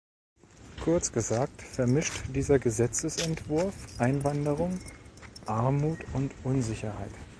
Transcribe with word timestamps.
Kurz 0.83 1.11
gesagt 1.11 1.61
vermischt 1.61 2.23
dieser 2.33 2.57
Gesetzesentwurf 2.57 3.75
Einwanderung, 3.99 4.79
Armut 5.45 5.99
und 6.13 6.33
Unsicherheit. 6.43 7.11